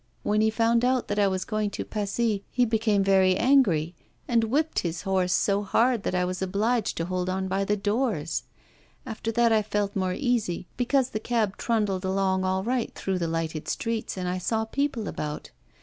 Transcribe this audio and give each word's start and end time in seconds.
When 0.23 0.41
he 0.41 0.49
found 0.49 0.83
out 0.83 1.09
that 1.09 1.19
I 1.19 1.27
was 1.27 1.45
going 1.45 1.69
to 1.69 1.85
Passy, 1.85 2.43
he 2.49 2.65
became 2.65 3.03
very 3.03 3.37
angry, 3.37 3.93
and 4.27 4.45
whipped 4.45 4.79
his 4.79 5.03
horse 5.03 5.31
so 5.31 5.61
hard 5.61 6.01
that 6.01 6.15
I 6.15 6.25
was 6.25 6.41
obliged 6.41 6.97
to 6.97 7.05
hold 7.05 7.29
on 7.29 7.47
by 7.47 7.65
the 7.65 7.77
doors. 7.77 8.41
After 9.05 9.31
that 9.33 9.51
I 9.51 9.61
felt 9.61 9.95
more 9.95 10.15
easy, 10.15 10.67
because 10.75 11.11
the 11.11 11.19
cab 11.19 11.55
trundled 11.55 12.03
along 12.03 12.43
all 12.43 12.63
right 12.63 12.91
through 12.95 13.19
the 13.19 13.27
lighted 13.27 13.67
streets, 13.67 14.17
and 14.17 14.27
I 14.27 14.39
saw 14.39 14.65
people 14.65 15.07
about. 15.07 15.51